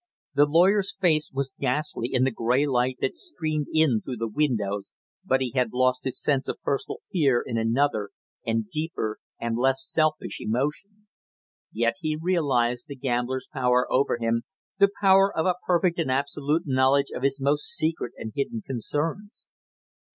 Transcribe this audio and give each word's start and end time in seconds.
The 0.33 0.47
lawyer's 0.47 0.95
face 0.99 1.29
was 1.31 1.53
ghastly 1.59 2.11
in 2.11 2.23
the 2.23 2.31
gray 2.31 2.65
light 2.65 2.97
that 3.01 3.15
streamed 3.15 3.67
in 3.71 4.01
through 4.01 4.15
the 4.17 4.27
windows, 4.27 4.91
but 5.23 5.41
he 5.41 5.51
had 5.53 5.73
lost 5.73 6.05
his 6.05 6.19
sense 6.19 6.47
of 6.47 6.59
personal 6.63 7.01
fear 7.11 7.43
in 7.45 7.55
another 7.55 8.09
and 8.43 8.67
deeper 8.67 9.19
and 9.39 9.55
less 9.59 9.85
selfish 9.87 10.41
emotion. 10.41 11.05
Yet 11.71 11.97
he 12.01 12.17
realized 12.19 12.87
the 12.87 12.95
gambler's 12.95 13.47
power 13.53 13.85
over 13.93 14.17
him, 14.17 14.41
the 14.79 14.89
power 15.01 15.31
of 15.37 15.45
a 15.45 15.53
perfect 15.67 15.99
and 15.99 16.09
absolute 16.09 16.63
knowledge 16.65 17.11
of 17.13 17.21
his 17.21 17.39
most 17.39 17.65
secret 17.67 18.13
and 18.17 18.33
hidden 18.35 18.63
concerns. 18.65 19.45